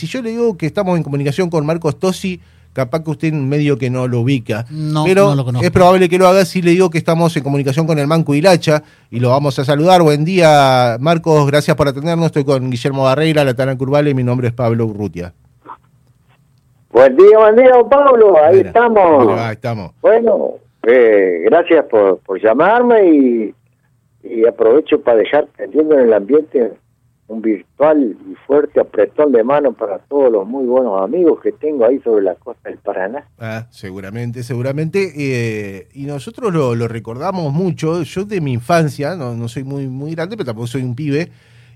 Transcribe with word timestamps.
Si 0.00 0.06
yo 0.06 0.22
le 0.22 0.30
digo 0.30 0.56
que 0.56 0.64
estamos 0.64 0.96
en 0.96 1.02
comunicación 1.02 1.50
con 1.50 1.66
Marcos 1.66 1.98
Tosi, 1.98 2.40
capaz 2.72 3.04
que 3.04 3.10
usted 3.10 3.28
en 3.28 3.50
medio 3.50 3.76
que 3.76 3.90
no 3.90 4.08
lo 4.08 4.20
ubica. 4.20 4.64
No, 4.70 5.04
pero 5.04 5.26
no 5.26 5.34
lo 5.34 5.44
conozco. 5.44 5.66
es 5.66 5.70
probable 5.70 6.08
que 6.08 6.16
lo 6.16 6.26
haga 6.26 6.46
si 6.46 6.62
le 6.62 6.70
digo 6.70 6.88
que 6.88 6.96
estamos 6.96 7.36
en 7.36 7.42
comunicación 7.42 7.86
con 7.86 7.98
el 7.98 8.06
Manco 8.06 8.34
Hilacha 8.34 8.82
y 9.10 9.20
lo 9.20 9.28
vamos 9.28 9.58
a 9.58 9.64
saludar. 9.66 10.00
Buen 10.00 10.24
día, 10.24 10.96
Marcos, 11.00 11.46
gracias 11.46 11.76
por 11.76 11.86
atendernos. 11.86 12.24
Estoy 12.26 12.44
con 12.44 12.70
Guillermo 12.70 13.02
Barreira, 13.04 13.44
Latana 13.44 13.76
Curvale 13.76 14.08
y 14.08 14.14
mi 14.14 14.22
nombre 14.24 14.48
es 14.48 14.54
Pablo 14.54 14.86
Urrutia. 14.86 15.34
Buen 16.90 17.14
día, 17.14 17.38
buen 17.38 17.56
día, 17.56 17.70
don 17.74 17.88
Pablo. 17.90 18.42
Ahí 18.42 18.56
Mira, 18.56 18.68
estamos. 18.68 19.38
ahí 19.38 19.52
estamos. 19.52 19.92
Bueno, 20.00 20.54
eh, 20.84 21.42
gracias 21.44 21.84
por, 21.90 22.20
por 22.20 22.40
llamarme 22.42 23.04
y, 23.06 23.54
y 24.24 24.46
aprovecho 24.46 24.98
para 25.02 25.18
dejar 25.18 25.46
tendiendo 25.58 25.94
en 25.98 26.06
el 26.06 26.14
ambiente 26.14 26.72
un 27.30 27.40
virtual 27.40 28.16
y 28.28 28.34
fuerte 28.44 28.80
apretón 28.80 29.30
de 29.30 29.44
mano 29.44 29.72
para 29.72 29.98
todos 29.98 30.32
los 30.32 30.46
muy 30.48 30.64
buenos 30.66 31.00
amigos 31.00 31.38
que 31.40 31.52
tengo 31.52 31.84
ahí 31.86 32.00
sobre 32.00 32.24
la 32.24 32.34
costa 32.34 32.68
del 32.68 32.78
Paraná. 32.78 33.24
Ah, 33.38 33.66
seguramente, 33.70 34.42
seguramente. 34.42 35.12
eh, 35.16 35.88
y 35.94 36.06
nosotros 36.06 36.52
lo, 36.52 36.74
lo 36.74 36.88
recordamos 36.88 37.52
mucho. 37.52 38.02
Yo 38.02 38.24
de 38.24 38.40
mi 38.40 38.52
infancia, 38.52 39.14
no, 39.14 39.34
no 39.36 39.46
soy 39.46 39.62
muy, 39.62 39.86
muy 39.86 40.12
grande, 40.16 40.36
pero 40.36 40.46
tampoco 40.46 40.66
soy 40.66 40.82
un 40.82 40.96
pibe, 40.96 41.30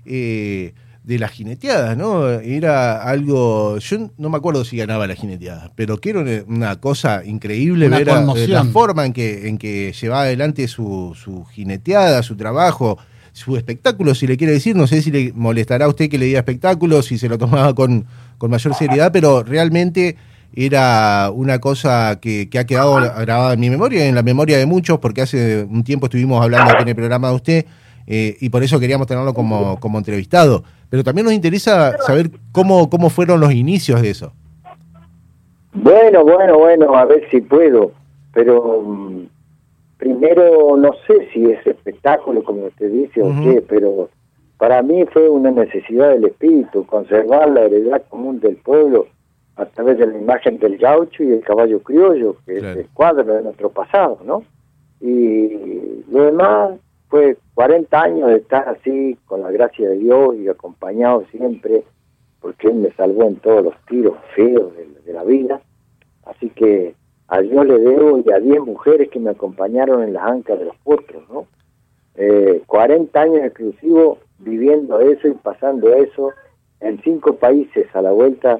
eh, 0.05 0.73
de 1.05 1.19
las 1.19 1.31
jineteadas, 1.31 1.95
¿no? 1.95 2.27
Era 2.29 3.03
algo. 3.03 3.77
Yo 3.77 4.09
no 4.17 4.29
me 4.29 4.37
acuerdo 4.37 4.65
si 4.65 4.75
ganaba 4.75 5.05
las 5.07 5.19
jineteadas, 5.19 5.71
pero 5.75 5.97
que 5.99 6.09
era 6.09 6.21
una- 6.47 6.75
cosa 6.81 7.23
increíble 7.23 7.85
Una 7.87 7.99
ver 7.99 8.09
a- 8.09 8.21
la 8.47 8.63
forma 8.65 9.05
en 9.05 9.13
que, 9.13 9.47
en 9.47 9.57
que 9.59 9.93
llevaba 9.93 10.23
adelante 10.23 10.67
su, 10.67 11.15
su 11.15 11.45
jineteada, 11.45 12.23
su 12.23 12.35
trabajo. 12.35 12.97
Su 13.35 13.57
espectáculo, 13.57 14.15
si 14.15 14.27
le 14.27 14.37
quiere 14.37 14.53
decir, 14.53 14.77
no 14.77 14.87
sé 14.87 15.01
si 15.01 15.11
le 15.11 15.33
molestará 15.35 15.85
a 15.85 15.89
usted 15.89 16.09
que 16.09 16.17
le 16.17 16.27
diga 16.27 16.39
espectáculo, 16.39 17.01
si 17.01 17.17
se 17.17 17.27
lo 17.27 17.37
tomaba 17.37 17.75
con, 17.75 18.05
con 18.37 18.49
mayor 18.49 18.73
seriedad, 18.75 19.11
pero 19.11 19.43
realmente 19.43 20.15
era 20.55 21.29
una 21.33 21.59
cosa 21.59 22.17
que, 22.21 22.47
ha 22.57 22.63
quedado 22.63 22.95
grabada 22.95 23.53
en 23.53 23.59
mi 23.59 23.69
memoria 23.69 24.07
en 24.07 24.15
la 24.15 24.23
memoria 24.23 24.57
de 24.57 24.65
muchos, 24.65 24.99
porque 24.99 25.21
hace 25.21 25.67
un 25.69 25.83
tiempo 25.83 26.05
estuvimos 26.05 26.41
hablando 26.41 26.71
aquí 26.71 26.83
en 26.83 26.87
el 26.87 26.95
programa 26.95 27.27
de 27.27 27.35
usted 27.35 27.65
eh, 28.07 28.37
y 28.39 28.47
por 28.47 28.63
eso 28.63 28.79
queríamos 28.79 29.05
tenerlo 29.05 29.33
como, 29.33 29.81
como 29.81 29.97
entrevistado. 29.97 30.63
Pero 30.89 31.03
también 31.03 31.25
nos 31.25 31.33
interesa 31.33 31.97
saber 32.05 32.31
cómo, 32.53 32.89
cómo 32.89 33.09
fueron 33.09 33.41
los 33.41 33.51
inicios 33.51 34.01
de 34.01 34.11
eso. 34.11 34.31
Bueno, 35.73 36.23
bueno, 36.23 36.57
bueno, 36.57 36.95
a 36.95 37.03
ver 37.03 37.27
si 37.29 37.41
puedo, 37.41 37.91
pero 38.33 38.81
mm, 38.81 39.25
primero 39.97 40.75
no 40.77 40.91
sé 41.07 41.27
si 41.33 41.45
es 41.45 41.65
espectáculo, 41.65 42.43
como 42.43 42.65
usted 42.65 42.91
dice, 42.91 43.21
o 43.21 43.29
qué, 43.43 43.61
pero 43.67 44.09
para 44.57 44.81
mí 44.81 45.05
fue 45.11 45.29
una 45.29 45.51
necesidad 45.51 46.09
del 46.09 46.25
espíritu, 46.25 46.85
conservar 46.85 47.49
la 47.49 47.63
heredad 47.63 48.03
común 48.09 48.39
del 48.39 48.57
pueblo 48.57 49.07
a 49.57 49.65
través 49.65 49.97
de 49.97 50.07
la 50.07 50.17
imagen 50.17 50.57
del 50.59 50.77
gaucho 50.77 51.23
y 51.23 51.31
el 51.31 51.41
caballo 51.41 51.79
criollo, 51.81 52.35
que 52.45 52.57
Claro. 52.59 52.79
es 52.79 52.85
el 52.85 52.91
cuadro 52.93 53.33
de 53.33 53.41
nuestro 53.43 53.69
pasado, 53.69 54.19
¿no? 54.25 54.43
Y 54.99 56.03
lo 56.11 56.25
demás 56.25 56.71
fue 57.09 57.37
40 57.53 58.01
años 58.01 58.29
de 58.29 58.37
estar 58.37 58.67
así, 58.67 59.17
con 59.25 59.41
la 59.41 59.51
gracia 59.51 59.89
de 59.89 59.97
Dios 59.97 60.35
y 60.37 60.47
acompañado 60.49 61.23
siempre, 61.31 61.83
porque 62.41 62.67
Él 62.67 62.75
me 62.75 62.91
salvó 62.91 63.23
en 63.23 63.35
todos 63.37 63.63
los 63.63 63.73
tiros 63.87 64.15
feos 64.35 64.75
de, 64.75 64.87
de 65.05 65.13
la 65.13 65.23
vida. 65.23 65.61
Así 66.25 66.49
que 66.49 66.95
a 67.27 67.41
Dios 67.41 67.65
le 67.65 67.79
debo 67.79 68.19
y 68.19 68.31
a 68.31 68.39
10 68.39 68.59
mujeres 68.61 69.09
que 69.09 69.19
me 69.19 69.31
acompañaron 69.31 70.03
en 70.03 70.13
las 70.13 70.23
ancas 70.23 70.59
de 70.59 70.65
los 70.65 70.75
potros, 70.77 71.23
¿no? 71.29 71.47
Eh, 72.15 72.61
40 72.67 73.19
años 73.21 73.39
exclusivos 73.43 74.19
viviendo 74.39 74.99
eso 75.01 75.27
y 75.27 75.33
pasando 75.33 75.93
eso 75.93 76.31
en 76.79 77.01
cinco 77.01 77.35
países 77.35 77.87
a 77.95 78.01
la 78.01 78.11
vuelta. 78.11 78.59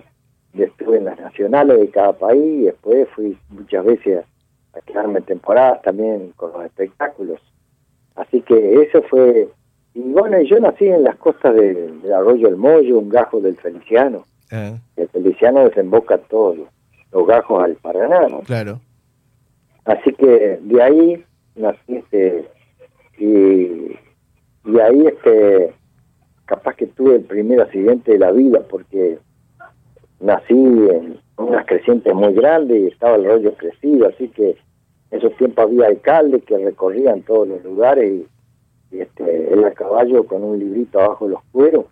Estuve 0.54 0.98
en 0.98 1.06
las 1.06 1.20
nacionales 1.20 1.80
de 1.80 1.90
cada 1.90 2.14
país 2.14 2.44
y 2.62 2.64
después 2.64 3.08
fui 3.10 3.38
muchas 3.50 3.84
veces 3.86 4.24
a, 4.74 4.78
a 4.78 4.82
quedarme 4.82 5.22
temporadas 5.22 5.82
también 5.82 6.32
con 6.38 6.54
los 6.54 6.64
espectáculos. 6.66 7.40
Así 8.16 8.42
que 8.42 8.82
eso 8.82 9.02
fue... 9.04 9.50
Y 9.94 10.00
bueno, 10.02 10.42
yo 10.42 10.60
nací 10.60 10.88
en 10.88 11.04
las 11.04 11.16
costas 11.18 11.56
de- 11.56 11.92
del 11.92 12.14
Arroyo 12.14 12.48
El 12.48 12.56
Mollo, 12.58 13.00
un 13.00 13.10
gajo 13.10 13.40
del 13.42 13.58
Feliciano. 13.58 14.24
Ah, 14.52 14.78
El 14.96 15.08
Feliciano 15.10 15.66
desemboca 15.66 16.18
todos 16.18 16.58
los, 16.58 16.68
los 17.16 17.26
gajos 17.28 17.64
al 17.64 17.76
Paraná, 17.76 18.28
¿no? 18.30 18.42
claro. 18.42 18.82
Así 19.86 20.12
que 20.14 20.60
de 20.62 20.84
ahí 20.84 21.24
nací 21.56 21.96
este, 21.96 22.46
y, 23.18 23.96
y 24.70 24.80
ahí 24.80 25.08
este 25.08 25.74
capaz 26.46 26.76
que 26.76 26.88
tuve 26.88 27.16
el 27.16 27.22
primer 27.24 27.62
accidente 27.62 28.12
de 28.12 28.20
la 28.20 28.32
vida 28.32 28.62
porque 28.70 29.18
nací 30.20 30.54
en 30.54 31.20
unas 31.38 31.66
crecientes 31.66 32.14
muy 32.14 32.34
grandes 32.34 32.78
y 32.82 32.88
estaba 32.88 33.16
el 33.16 33.26
rollo 33.26 33.54
crecido, 33.56 34.08
así 34.08 34.28
que 34.30 34.58
en 35.12 35.20
esos 35.20 35.36
tiempos 35.38 35.66
había 35.66 35.88
alcaldes 35.88 36.44
que 36.44 36.58
recorrían 36.58 37.22
todos 37.22 37.48
los 37.48 37.64
lugares 37.64 38.12
y, 38.92 38.96
y, 38.96 39.02
este 39.02 39.54
él 39.54 39.64
a 39.64 39.72
caballo 39.72 40.26
con 40.26 40.44
un 40.44 40.60
librito 40.60 41.00
abajo 41.00 41.26
de 41.26 41.32
los 41.32 41.44
cueros 41.52 41.86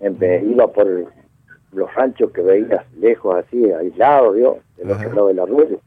en 0.00 0.18
vez- 0.18 0.42
iba 0.44 0.66
por 0.70 0.86
los 1.74 1.92
ranchos 1.94 2.30
que 2.32 2.42
veías 2.42 2.84
lejos 2.98 3.34
así, 3.36 3.70
aislados, 3.72 4.34
¿vio? 4.36 4.58
del 4.76 4.90
Ajá. 4.90 5.00
otro 5.06 5.14
lado 5.14 5.28
del 5.28 5.40
arroyo. 5.40 5.78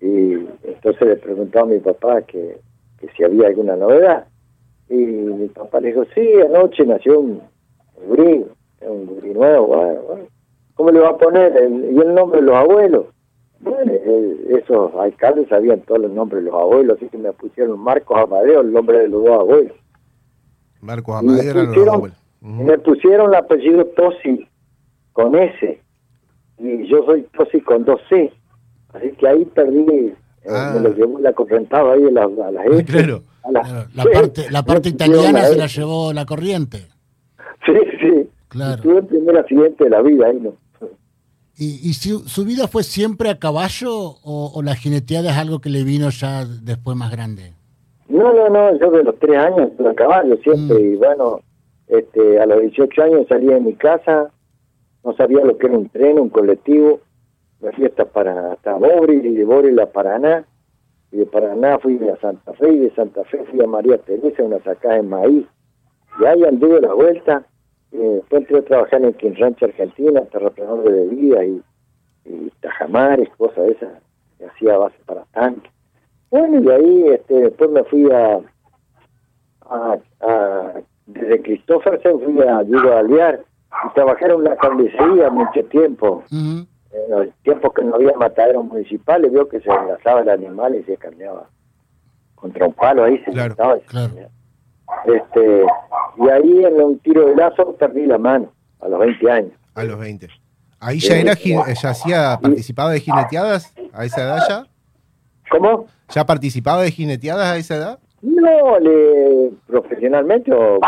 Y 0.00 0.32
entonces 0.64 1.00
le 1.08 1.16
preguntaba 1.16 1.64
a 1.66 1.68
mi 1.68 1.78
papá 1.78 2.22
que, 2.22 2.58
que 2.98 3.08
si 3.16 3.22
había 3.24 3.46
alguna 3.48 3.76
novedad. 3.76 4.26
Y 4.88 4.96
mi 4.96 5.48
papá 5.48 5.80
le 5.80 5.88
dijo, 5.88 6.04
sí, 6.14 6.28
anoche 6.44 6.84
nació 6.84 7.20
un 7.20 7.40
gurí, 8.06 8.44
un 8.82 9.06
gurí 9.06 9.32
nuevo. 9.32 9.66
Bueno, 9.68 10.00
bueno. 10.02 10.24
¿Cómo 10.74 10.90
le 10.90 11.00
va 11.00 11.10
a 11.10 11.16
poner? 11.18 11.56
El- 11.56 11.92
y 11.94 11.98
el 12.00 12.14
nombre 12.14 12.40
de 12.40 12.46
los 12.46 12.56
abuelos. 12.56 13.06
Bueno, 13.60 13.92
el- 13.92 14.56
esos 14.58 14.92
alcaldes 14.96 15.48
sabían 15.48 15.80
todos 15.82 16.00
los 16.00 16.10
nombres 16.10 16.42
de 16.44 16.50
los 16.50 16.60
abuelos, 16.60 16.96
así 16.96 17.08
que 17.08 17.18
me 17.18 17.32
pusieron 17.32 17.78
Marcos 17.78 18.18
Amadeo, 18.18 18.60
el 18.60 18.72
nombre 18.72 18.98
de 18.98 19.08
los 19.08 19.22
dos 19.24 19.38
abuelos. 19.38 19.72
Marcos 20.80 21.14
Amadeo 21.14 21.42
eran 21.50 21.56
los 21.66 21.74
pusieron- 21.74 21.94
abuelos. 21.94 22.18
me 22.40 22.78
pusieron 22.78 23.28
el 23.28 23.34
apellido 23.36 23.84
Tosi 23.86 24.48
con 25.12 25.34
S. 25.36 25.80
Y 26.58 26.86
yo 26.88 27.04
soy 27.06 27.26
Tosi 27.36 27.60
con 27.60 27.84
dos 27.84 28.00
C. 28.08 28.32
Así 28.92 29.10
que 29.12 29.28
ahí 29.28 29.44
perdí, 29.46 29.80
eh, 29.90 30.14
Ah. 30.48 30.72
me 30.74 30.80
lo 30.80 30.94
llevó 30.94 31.18
la 31.20 31.32
correntada 31.32 31.92
ahí 31.92 32.04
a 32.04 32.10
las 32.10 32.38
a 32.38 32.50
las 32.50 32.66
S. 32.72 32.84
Claro. 32.84 33.22
a 33.44 33.48
Claro, 33.50 33.88
la 33.94 34.02
C. 34.02 34.10
parte, 34.12 34.50
la 34.50 34.62
parte 34.64 34.88
italiana 34.88 35.44
se 35.44 35.56
la 35.56 35.66
llevó 35.66 36.12
la 36.12 36.26
corriente. 36.26 36.88
Sí, 37.64 37.72
sí. 38.00 38.28
Claro. 38.48 38.82
Tuve 38.82 38.98
el 38.98 39.06
primer 39.06 39.38
accidente 39.38 39.84
de 39.84 39.90
la 39.90 40.02
vida 40.02 40.26
ahí, 40.26 40.38
¿no? 40.40 40.52
¿Y, 41.56 41.88
y 41.88 41.92
su, 41.92 42.20
su 42.28 42.44
vida 42.44 42.66
fue 42.66 42.82
siempre 42.82 43.28
a 43.30 43.38
caballo 43.38 43.92
o, 43.94 44.50
o 44.54 44.62
la 44.62 44.74
jineteada 44.74 45.30
es 45.30 45.36
algo 45.36 45.60
que 45.60 45.68
le 45.70 45.84
vino 45.84 46.08
ya 46.10 46.44
después 46.44 46.96
más 46.96 47.10
grande? 47.12 47.52
No, 48.08 48.32
no, 48.34 48.48
no, 48.48 48.78
yo 48.80 48.90
de 48.90 49.04
los 49.04 49.18
tres 49.18 49.36
años 49.38 49.70
a 49.88 49.94
caballo 49.94 50.36
siempre 50.42 50.76
Mm. 50.78 50.92
y 50.92 50.96
bueno, 50.96 51.40
este, 51.88 52.40
a 52.40 52.46
los 52.46 52.60
18 52.62 53.02
años 53.02 53.26
salí 53.28 53.46
de 53.46 53.60
mi 53.60 53.74
casa, 53.74 54.30
no 55.04 55.14
sabía 55.14 55.44
lo 55.44 55.58
que 55.58 55.66
era 55.66 55.76
un 55.76 55.88
tren, 55.88 56.18
un 56.18 56.28
colectivo, 56.28 57.00
me 57.60 57.72
fui 57.72 57.86
hasta, 57.86 58.04
para, 58.04 58.52
hasta 58.52 58.74
Bobril 58.74 59.24
y 59.26 59.34
de 59.34 59.44
Bobril 59.44 59.78
a 59.80 59.86
Paraná, 59.86 60.44
y 61.10 61.18
de 61.18 61.26
Paraná 61.26 61.78
fui 61.78 61.98
a 62.08 62.16
Santa 62.16 62.52
Fe 62.54 62.72
y 62.72 62.78
de 62.78 62.94
Santa 62.94 63.24
Fe 63.24 63.44
fui 63.50 63.62
a 63.62 63.66
María 63.66 63.98
Teresa, 63.98 64.42
una 64.42 64.62
sacada 64.62 64.96
en 64.96 65.08
maíz, 65.08 65.46
y 66.20 66.24
ahí 66.24 66.44
anduve 66.44 66.80
la 66.80 66.94
vuelta, 66.94 67.46
y 67.90 67.98
después 67.98 68.42
entré 68.42 68.58
a 68.58 68.62
trabajar 68.62 69.02
en 69.02 69.12
Quin 69.14 69.36
Rancho 69.36 69.66
Argentina, 69.66 70.22
terraplanador 70.22 70.84
de 70.84 70.92
bebidas 70.92 71.44
y, 71.44 71.62
y 72.24 72.52
tajamares, 72.60 73.28
cosas 73.36 73.66
de 73.66 73.72
esas, 73.72 74.02
que 74.38 74.46
hacía 74.46 74.78
base 74.78 74.96
para 75.06 75.24
tanques. 75.32 75.70
Bueno, 76.30 76.60
y 76.60 76.64
de 76.64 76.74
ahí 76.74 77.04
este, 77.08 77.34
después 77.34 77.70
me 77.70 77.84
fui 77.84 78.10
a, 78.10 78.40
a, 79.68 79.98
a 80.20 80.80
desde 81.06 81.42
fui 81.42 82.40
a 82.40 82.62
Diego 82.62 82.92
Alvear 82.92 83.44
y 83.84 83.94
trabajé 83.94 84.26
en 84.26 84.32
una 84.32 84.56
carnicería 84.56 85.30
mucho 85.30 85.64
tiempo. 85.70 86.22
En 86.30 86.66
los 87.10 87.28
tiempos 87.42 87.72
que 87.74 87.82
no 87.84 87.94
había 87.96 88.12
mataderos 88.14 88.64
municipales, 88.64 89.30
vio 89.32 89.48
que 89.48 89.60
se 89.60 89.70
enlazaba 89.70 90.20
el 90.20 90.28
animal 90.28 90.74
y 90.76 90.82
se 90.84 90.96
carneaba 90.96 91.48
contra 92.34 92.66
un 92.66 92.74
palo 92.74 93.04
ahí, 93.04 93.18
se 93.24 93.30
Claro, 93.32 93.54
y 93.76 93.80
se 93.80 93.86
claro. 93.86 94.08
carneaba. 94.08 94.30
Este, 95.06 95.64
y 96.18 96.28
ahí 96.28 96.64
en 96.64 96.80
un 96.82 96.98
tiro 96.98 97.26
de 97.26 97.34
lazo 97.36 97.74
perdí 97.76 98.04
la 98.06 98.18
mano 98.18 98.52
a 98.80 98.88
los 98.88 98.98
20 99.00 99.30
años. 99.30 99.52
A 99.74 99.84
los 99.84 99.98
20. 99.98 100.28
Ahí 100.80 100.98
ya 100.98 101.16
era, 101.16 101.34
gi- 101.34 101.54
ya 101.80 101.90
hacía, 101.90 102.38
participaba 102.42 102.90
de 102.90 103.00
jineteadas 103.00 103.72
a 103.92 104.04
esa 104.04 104.22
edad 104.22 104.38
ya. 104.48 104.66
¿Cómo? 105.50 105.86
¿Ya 106.10 106.26
participaba 106.26 106.82
de 106.82 106.90
jineteadas 106.90 107.46
a 107.46 107.56
esa 107.56 107.76
edad? 107.76 107.98
No, 108.20 108.78
le, 108.80 109.50
profesionalmente 109.66 110.52
o- 110.52 110.78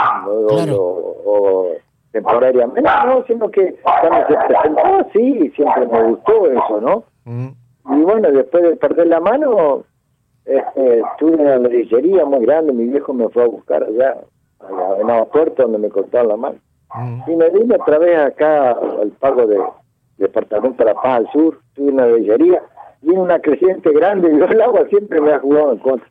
Claro. 0.48 0.76
o- 0.82 1.22
o 1.24 1.68
temporariamente, 2.14 2.80
no, 2.80 3.24
sino 3.26 3.50
que 3.50 3.74
cuando 3.82 4.28
se 4.28 4.36
presentó, 4.46 5.10
sí, 5.12 5.52
siempre 5.56 5.86
me 5.88 6.02
gustó 6.04 6.48
eso, 6.48 6.80
¿no? 6.80 7.04
Ujú. 7.26 7.96
Y 7.96 8.02
bueno, 8.02 8.30
después 8.30 8.62
de 8.62 8.76
perder 8.76 9.08
la 9.08 9.18
mano, 9.18 9.82
este, 10.44 11.02
tuve 11.18 11.34
una 11.34 11.56
lechería 11.56 12.24
muy 12.24 12.46
grande, 12.46 12.72
mi 12.72 12.84
viejo 12.84 13.12
me 13.12 13.28
fue 13.30 13.42
a 13.42 13.48
buscar 13.48 13.82
allá, 13.82 14.16
a 14.60 14.72
la 14.72 14.94
Venado 14.94 15.24
Puerto, 15.26 15.64
donde 15.64 15.78
me 15.78 15.88
cortaron 15.88 16.28
la 16.28 16.36
mano. 16.36 16.58
Y 17.26 17.34
me 17.34 17.50
vine 17.50 17.74
otra 17.74 17.98
vez 17.98 18.16
acá 18.16 18.70
al 18.70 19.10
pago 19.18 19.48
de 19.48 19.58
Departamento 20.18 20.84
de 20.84 20.84
La 20.84 20.94
Paz 20.94 21.18
al 21.18 21.32
Sur, 21.32 21.58
tuve 21.74 21.90
una 21.90 22.06
bellería, 22.06 22.62
viene 23.02 23.20
una 23.20 23.40
creciente 23.40 23.90
grande 23.92 24.30
y 24.32 24.40
el 24.40 24.60
agua 24.62 24.86
siempre 24.88 25.20
me 25.20 25.32
ha 25.32 25.40
jugado 25.40 25.72
en 25.72 25.78
contra. 25.78 26.08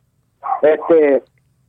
Este, 0.60 1.22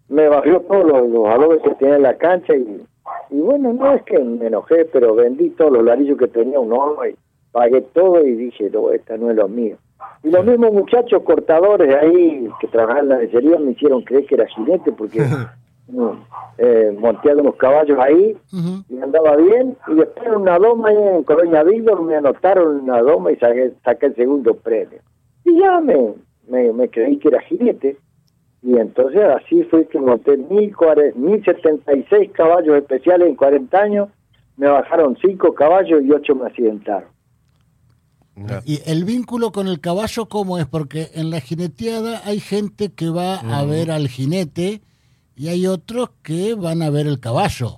me 0.09 0.27
bajó 0.27 0.59
todos 0.59 0.85
los, 0.85 1.07
los 1.07 1.61
que 1.61 1.69
tenía 1.75 1.95
en 1.95 2.03
la 2.03 2.17
cancha 2.17 2.53
y, 2.53 2.85
y 3.30 3.39
bueno, 3.39 3.74
no 3.74 3.94
es 3.94 4.04
que 4.04 4.19
me 4.19 4.48
enojé, 4.48 4.86
pero 4.86 5.16
vendí 5.16 5.50
todos 5.51 5.72
los 5.72 5.83
larillos 5.83 6.18
que 6.18 6.27
tenía 6.27 6.60
un 6.60 6.74
horno 6.74 7.06
y 7.06 7.16
pagué 7.51 7.81
todo 7.81 8.25
y 8.25 8.36
dije, 8.36 8.69
no, 8.69 8.92
esta 8.92 9.18
no 9.18 9.31
es 9.31 9.38
lo 9.38 9.48
mío. 9.48 9.77
Y 10.24 10.30
los 10.30 10.45
mismos 10.45 10.74
muchachos 10.74 11.22
cortadores 11.24 11.95
ahí 11.95 12.50
que 12.60 12.68
trabajaban 12.68 13.06
en 13.06 13.10
la 13.10 13.18
lechería 13.19 13.57
me 13.60 13.72
hicieron 13.72 14.01
creer 14.01 14.25
que 14.25 14.36
era 14.36 14.48
jinete 14.48 14.92
porque 14.92 15.19
eh, 16.57 16.98
monté 17.00 17.36
unos 17.36 17.56
caballos 17.56 17.98
ahí 18.00 18.38
y 18.89 19.00
andaba 19.00 19.36
bien. 19.38 19.77
Y 19.88 19.95
después 19.95 20.27
en 20.27 20.36
una 20.36 20.57
doma 20.57 20.92
en 20.92 21.24
Colonia 21.24 21.63
Víctor 21.63 22.01
me 22.04 22.16
anotaron 22.16 22.81
una 22.81 23.01
doma 23.01 23.31
y 23.31 23.38
saqué, 23.38 23.74
saqué 23.83 24.07
el 24.07 24.16
segundo 24.16 24.56
premio. 24.56 25.00
Y 25.44 25.60
ya 25.60 25.80
me, 25.80 26.13
me, 26.48 26.89
creí 26.89 27.18
que 27.18 27.27
era 27.30 27.39
jinete. 27.42 27.98
Y 28.65 28.79
entonces 28.79 29.21
así 29.23 29.62
fue 29.65 29.88
que 29.88 30.00
monté 30.00 30.38
mil, 30.38 30.75
mil 31.15 31.45
setenta 31.45 31.95
y 31.95 32.03
seis 32.09 32.31
caballos 32.33 32.75
especiales 32.77 33.27
en 33.27 33.35
40 33.35 33.77
años. 33.77 34.09
Me 34.57 34.67
bajaron 34.67 35.15
cinco 35.21 35.53
caballos 35.53 36.01
y 36.03 36.12
ocho 36.12 36.33
me 36.33 36.47
accidentaron. 36.47 37.09
¿Y 38.65 38.81
el 38.89 39.06
vínculo 39.06 39.51
con 39.51 39.67
el 39.67 39.79
caballo 39.79 40.27
cómo 40.27 40.57
es? 40.57 40.65
Porque 40.65 41.12
en 41.13 41.29
la 41.29 41.41
jineteada 41.41 42.21
hay 42.25 42.39
gente 42.39 42.91
que 42.91 43.09
va 43.09 43.35
a 43.35 43.63
ver 43.65 43.91
al 43.91 44.07
jinete 44.07 44.81
y 45.35 45.50
hay 45.50 45.67
otros 45.67 46.09
que 46.23 46.56
van 46.56 46.81
a 46.81 46.89
ver 46.89 47.06
el 47.06 47.19
caballo. 47.19 47.77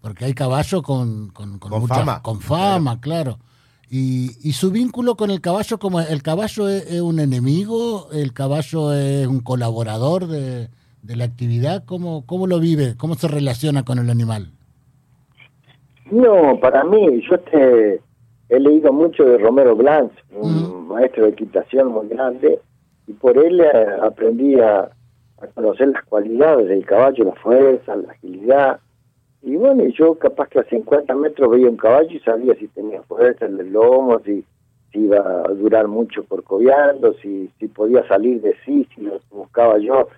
Porque 0.00 0.24
hay 0.24 0.32
caballo 0.32 0.82
con, 0.82 1.28
con, 1.28 1.60
fama. 1.86 2.22
Con 2.22 2.40
fama, 2.40 2.98
claro. 2.98 3.38
Y, 3.94 4.30
y, 4.42 4.52
su 4.52 4.70
vínculo 4.70 5.16
con 5.16 5.30
el 5.30 5.42
caballo, 5.42 5.78
como 5.78 6.00
el 6.00 6.22
caballo 6.22 6.66
es, 6.66 6.98
un 7.02 7.20
enemigo, 7.20 8.08
el 8.10 8.32
caballo 8.32 8.94
es 8.94 9.26
un 9.26 9.40
colaborador 9.40 10.28
de, 10.28 10.68
de 11.02 11.16
la 11.16 11.24
actividad, 11.24 11.84
¿Cómo, 11.84 12.24
¿cómo 12.24 12.46
lo 12.46 12.58
vive? 12.58 12.94
¿Cómo 12.96 13.16
se 13.16 13.28
relaciona 13.28 13.84
con 13.84 13.98
el 13.98 14.08
animal? 14.08 14.50
No, 16.10 16.58
para 16.60 16.84
mí, 16.84 17.22
yo 17.28 17.38
te 17.40 18.00
he 18.48 18.60
leído 18.60 18.92
mucho 18.92 19.24
de 19.24 19.38
Romero 19.38 19.74
Blanc, 19.74 20.12
un 20.34 20.88
maestro 20.88 21.24
de 21.24 21.30
equitación 21.30 21.88
muy 21.88 22.08
grande, 22.08 22.60
y 23.06 23.12
por 23.12 23.36
él 23.36 23.60
eh, 23.60 23.86
aprendí 24.02 24.58
a, 24.60 24.90
conocer 25.54 25.88
las 25.88 26.04
cualidades 26.04 26.68
del 26.68 26.86
caballo, 26.86 27.24
la 27.24 27.34
fuerza, 27.34 27.96
la 27.96 28.12
agilidad. 28.12 28.78
Y 29.42 29.56
bueno, 29.56 29.84
yo 29.88 30.14
capaz 30.14 30.48
que 30.48 30.60
a 30.60 30.64
50 30.64 31.14
metros 31.16 31.50
veía 31.50 31.68
un 31.68 31.76
caballo 31.76 32.10
y 32.10 32.20
sabía 32.20 32.54
si 32.54 32.68
tenía 32.68 33.02
fuerza 33.02 33.46
en 33.46 33.58
el 33.58 33.72
lomo, 33.72 34.20
si, 34.24 34.44
iba 34.94 35.18
a 35.18 35.48
durar 35.48 35.88
mucho 35.88 36.22
por 36.24 36.44
cobiando, 36.44 37.14
si, 37.14 37.50
si 37.58 37.66
podía 37.66 38.06
salir 38.06 38.42
de 38.42 38.54
sí, 38.64 38.86
si 38.94 39.00
lo 39.00 39.20
buscaba 39.30 39.78
yo, 39.78 40.08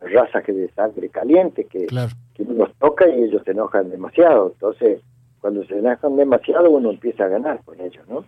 razas 0.00 0.42
que 0.42 0.52
de 0.52 0.70
sangre 0.72 1.10
caliente, 1.10 1.64
que, 1.64 1.86
que 1.86 2.42
uno 2.42 2.64
los 2.64 2.74
toca 2.76 3.08
y 3.08 3.24
ellos 3.24 3.42
se 3.44 3.52
enojan 3.52 3.90
demasiado. 3.90 4.52
Entonces, 4.54 5.00
cuando 5.40 5.64
se 5.66 5.78
enojan 5.78 6.16
demasiado 6.16 6.70
uno 6.70 6.90
empieza 6.90 7.24
a 7.24 7.28
ganar 7.28 7.60
con 7.64 7.80
ellos, 7.80 8.06
¿no? 8.08 8.24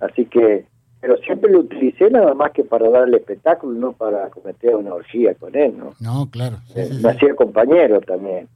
Así 0.00 0.26
que, 0.26 0.66
pero 1.00 1.16
siempre 1.18 1.50
lo 1.50 1.60
utilicé 1.60 2.10
nada 2.10 2.34
más 2.34 2.52
que 2.52 2.64
para 2.64 2.90
darle 2.90 3.18
espectáculo, 3.18 3.78
no 3.78 3.92
para 3.92 4.28
cometer 4.30 4.74
una 4.74 4.94
orgía 4.94 5.34
con 5.34 5.54
él, 5.56 5.74
¿no? 5.78 5.94
No, 6.00 6.28
claro. 6.30 6.58
Eh, 6.74 6.90
me 7.02 7.10
hacía 7.10 7.34
compañero 7.34 8.00
también. 8.00 8.48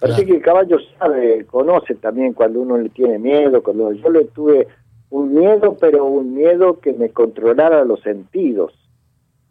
Así 0.00 0.24
que 0.24 0.36
el 0.36 0.42
caballo 0.42 0.78
sabe, 0.98 1.44
conoce 1.44 1.94
también 1.94 2.32
cuando 2.32 2.60
uno 2.60 2.78
le 2.78 2.88
tiene 2.88 3.18
miedo, 3.18 3.62
cuando 3.62 3.92
yo 3.92 4.10
le 4.10 4.24
tuve 4.26 4.66
un 5.10 5.34
miedo, 5.34 5.76
pero 5.78 6.06
un 6.06 6.34
miedo 6.34 6.80
que 6.80 6.92
me 6.92 7.10
controlara 7.10 7.84
los 7.84 8.00
sentidos, 8.00 8.72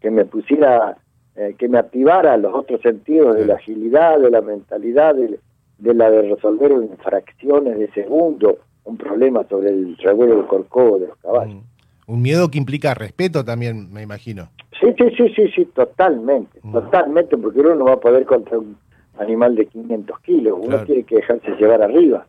que 0.02 0.10
me 0.10 0.26
pusiera, 0.26 0.98
eh, 1.36 1.56
que 1.58 1.68
me 1.68 1.78
activara 1.78 2.38
los 2.38 2.54
otros 2.54 2.82
sentidos 2.82 3.36
de 3.36 3.46
la 3.46 3.56
agilidad, 3.56 4.20
de 4.20 4.32
la 4.32 4.42
mentalidad, 4.42 5.16
de, 5.16 5.40
de 5.78 5.94
la 5.94 6.10
de 6.10 6.34
resolver 6.34 6.72
en 6.72 6.98
fracciones 6.98 7.78
de 7.78 7.92
segundo 7.92 8.58
un 8.86 8.98
problema 8.98 9.46
sobre 9.48 9.70
el 9.70 9.98
revuelo 9.98 10.38
del 10.38 10.48
corcovo 10.48 10.98
de 11.00 11.08
los 11.08 11.18
caballos. 11.18 11.56
Mm. 11.56 12.12
Un 12.12 12.22
miedo 12.24 12.50
que 12.50 12.58
implica 12.58 12.96
respeto 12.96 13.46
también, 13.46 13.94
me 13.94 14.02
imagino. 14.02 14.50
Sí, 14.80 14.88
sí, 14.98 15.12
sí, 15.16 15.30
sí, 15.36 15.48
sí, 15.56 15.66
totalmente, 15.66 16.60
mm. 16.64 16.72
totalmente, 16.72 17.38
porque 17.38 17.60
uno 17.60 17.76
no 17.76 17.86
va 17.86 17.94
a 17.94 18.00
poder 18.00 18.26
contra 18.26 18.58
un 18.58 18.78
animal 19.20 19.56
de 19.56 19.66
500 19.68 20.20
kilos, 20.22 20.60
uno 20.62 20.84
tiene 20.84 21.04
que 21.04 21.18
dejarse 21.18 21.52
llevar 21.52 21.82
arriba. 21.82 22.26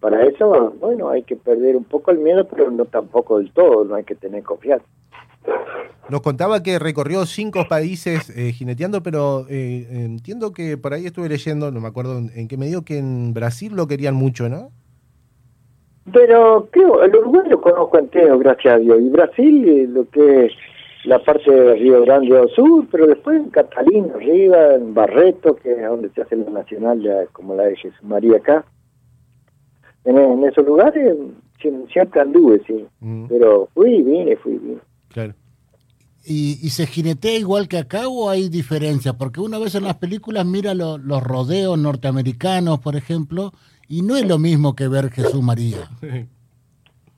Para 0.00 0.24
eso, 0.24 0.74
bueno, 0.80 1.10
hay 1.10 1.22
que 1.22 1.36
perder 1.36 1.76
un 1.76 1.84
poco 1.84 2.10
el 2.10 2.18
miedo, 2.18 2.46
pero 2.48 2.70
no 2.70 2.86
tampoco 2.86 3.38
del 3.38 3.52
todo, 3.52 3.84
no 3.84 3.94
hay 3.94 4.04
que 4.04 4.14
tener 4.14 4.42
confianza. 4.42 4.86
Nos 6.08 6.22
contaba 6.22 6.62
que 6.62 6.78
recorrió 6.78 7.24
cinco 7.24 7.66
países 7.68 8.30
eh, 8.36 8.52
jineteando, 8.52 9.02
pero 9.02 9.46
eh, 9.48 9.86
entiendo 9.90 10.52
que 10.52 10.76
por 10.76 10.92
ahí 10.92 11.06
estuve 11.06 11.28
leyendo, 11.28 11.70
no 11.70 11.80
me 11.80 11.88
acuerdo 11.88 12.18
en, 12.18 12.48
qué 12.48 12.56
medio, 12.56 12.82
que 12.82 12.98
en 12.98 13.32
Brasil 13.32 13.74
lo 13.74 13.86
querían 13.86 14.14
mucho, 14.14 14.48
¿no? 14.48 14.70
Pero 16.12 16.68
creo, 16.72 17.02
el 17.02 17.14
Uruguay 17.14 17.48
lo 17.48 17.60
conozco 17.60 17.98
entero, 17.98 18.38
gracias 18.38 18.74
a 18.74 18.78
Dios. 18.78 18.98
Y 19.00 19.08
Brasil, 19.10 19.68
eh, 19.68 19.86
lo 19.86 20.08
que 20.08 20.46
es 20.46 20.52
la 21.04 21.18
parte 21.18 21.50
de 21.50 21.74
Río 21.76 22.02
Grande 22.02 22.28
do 22.28 22.48
Sur, 22.48 22.86
pero 22.90 23.06
después 23.06 23.38
en 23.38 23.50
Catalina, 23.50 24.14
arriba, 24.14 24.74
en 24.74 24.92
Barreto, 24.92 25.56
que 25.56 25.72
es 25.72 25.82
donde 25.82 26.10
se 26.10 26.22
hace 26.22 26.36
la 26.36 26.50
nacional, 26.50 27.28
como 27.32 27.54
la 27.54 27.64
de 27.64 27.76
Jesús 27.76 28.02
María 28.02 28.36
acá. 28.36 28.64
En, 30.04 30.44
esos 30.44 30.64
lugares 30.66 31.16
siempre 31.92 32.20
anduve, 32.20 32.62
sí. 32.66 32.86
Mm. 33.00 33.26
Pero 33.28 33.68
fui 33.74 33.96
y 33.96 34.02
vine, 34.02 34.36
fui 34.36 34.52
y 34.52 34.58
vine. 34.58 34.80
Claro. 35.08 35.34
¿Y, 36.22 36.68
se 36.68 36.86
jinetea 36.86 37.38
igual 37.38 37.66
que 37.66 37.78
acá 37.78 38.06
o 38.06 38.28
hay 38.28 38.50
diferencia? 38.50 39.14
Porque 39.14 39.40
una 39.40 39.58
vez 39.58 39.74
en 39.74 39.84
las 39.84 39.96
películas 39.96 40.44
mira 40.44 40.74
los 40.74 41.22
rodeos 41.22 41.78
norteamericanos, 41.78 42.78
por 42.80 42.94
ejemplo, 42.94 43.52
y 43.88 44.02
no 44.02 44.16
es 44.16 44.28
lo 44.28 44.38
mismo 44.38 44.76
que 44.76 44.86
ver 44.86 45.10
Jesús 45.10 45.42
María. 45.42 45.88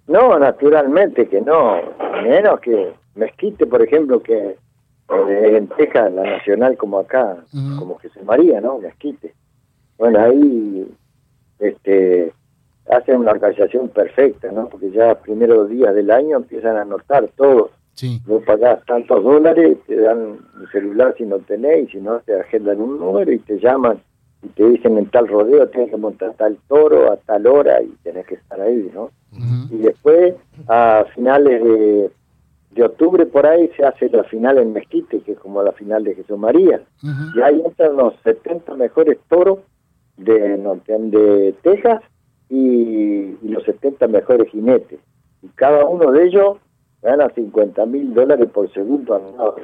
No, 0.07 0.39
naturalmente 0.39 1.29
que 1.29 1.41
no. 1.41 1.81
Menos 2.23 2.61
que 2.61 2.93
Mezquite, 3.15 3.67
por 3.67 3.83
ejemplo, 3.83 4.23
que 4.23 4.57
eh, 5.09 5.57
en 5.57 5.69
Texas, 5.69 6.13
la 6.13 6.23
nacional 6.23 6.77
como 6.77 6.99
acá, 6.99 7.45
como 7.79 7.99
Jesús 7.99 8.23
María, 8.25 8.61
¿no? 8.61 8.79
Mezquite. 8.79 9.35
Bueno, 9.99 10.21
ahí 10.21 10.87
este, 11.59 12.33
hacen 12.91 13.17
una 13.17 13.33
organización 13.33 13.89
perfecta, 13.89 14.51
¿no? 14.51 14.69
Porque 14.69 14.91
ya 14.91 15.21
primeros 15.21 15.69
días 15.69 15.95
del 15.95 16.11
año 16.11 16.39
empiezan 16.39 16.77
a 16.77 16.83
anotar 16.83 17.29
todos 17.37 17.71
Sí. 17.95 18.21
Vos 18.27 18.43
pagás 18.45 18.85
tantos 18.87 19.23
dólares, 19.23 19.77
te 19.87 19.97
dan 19.97 20.19
un 20.19 20.69
celular 20.73 21.15
si 21.19 21.25
no 21.25 21.39
tenés, 21.41 21.91
si 21.91 21.99
no, 21.99 22.21
te 22.21 22.41
agendan 22.41 22.81
un 22.81 22.99
número 22.99 23.31
y 23.33 23.39
te 23.41 23.59
llaman 23.59 24.01
y 24.43 24.49
te 24.49 24.69
dicen 24.71 24.99
en 24.99 25.07
tal 25.07 25.29
rodeo 25.29 25.69
tienes 25.69 25.91
que 25.91 25.97
montar 25.97 26.35
tal 26.35 26.59
toro 26.69 27.13
a 27.13 27.17
tal 27.19 27.47
hora 27.47 27.81
y 27.83 27.89
tenés 28.03 28.27
que 28.27 28.37
estar 28.37 28.61
ahí, 28.61 28.91
¿no? 28.95 29.11
Y 29.71 29.77
después, 29.79 30.35
a 30.69 31.05
finales 31.15 31.63
de, 31.63 32.11
de, 32.75 32.85
octubre 32.85 33.27
por 33.27 33.47
ahí, 33.47 33.71
se 33.77 33.85
hace 33.85 34.09
la 34.11 34.25
final 34.25 34.59
en 34.59 34.73
Mezquite, 34.73 35.21
que 35.21 35.33
es 35.33 35.39
como 35.39 35.63
la 35.63 35.73
final 35.73 36.05
de 36.05 36.15
Jesús 36.15 36.39
María. 36.39 36.83
Y 37.35 37.41
ahí 37.41 37.63
entran 37.65 37.97
los 37.97 38.15
70 38.25 38.75
mejores 38.75 39.19
toros 39.29 39.59
de, 40.17 40.59
de 40.59 41.55
Texas 41.63 42.03
y, 42.49 43.37
y 43.43 43.49
los 43.49 43.65
70 43.65 44.07
mejores 44.09 44.51
jinetes. 44.51 45.01
Y 45.43 45.49
cada 45.49 45.85
uno 45.85 46.13
de 46.13 46.27
ellos 46.27 46.59
gana 47.03 47.29
50 47.35 47.85
mil 47.87 48.15
dólares 48.15 48.49
por 48.53 48.73
segundo 48.73 49.15
al 49.15 49.37
lado 49.37 49.57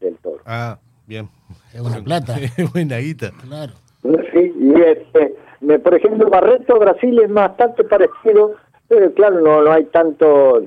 del, 0.00 0.16
toro. 0.16 0.40
Ah, 0.44 0.78
bien. 1.06 1.28
Es 1.72 1.80
buena 1.80 2.02
plata. 2.02 2.36
es 2.56 2.72
buena 2.72 2.98
guita. 2.98 3.30
Claro. 3.46 3.72
Sí, 4.02 4.52
y 4.58 4.80
este, 4.80 5.36
me, 5.60 5.78
por 5.78 5.94
ejemplo, 5.94 6.28
Barreto, 6.28 6.78
Brasil 6.78 7.20
es 7.20 7.32
bastante 7.32 7.84
parecido, 7.84 8.54
pero 8.88 9.12
claro, 9.14 9.40
no, 9.40 9.62
no 9.62 9.72
hay 9.72 9.84
tanto, 9.84 10.62